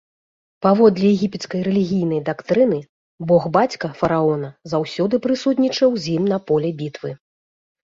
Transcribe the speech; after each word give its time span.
Паводле 0.65 1.09
егіпецкай 1.17 1.61
рэлігійнай 1.67 2.21
дактрыны, 2.29 2.79
бог-бацька 3.33 3.93
фараона 4.01 4.49
заўсёды 4.75 5.23
прысутнічаў 5.29 5.89
з 6.01 6.13
ім 6.17 6.23
на 6.35 6.43
поле 6.51 6.69
бітвы. 6.83 7.09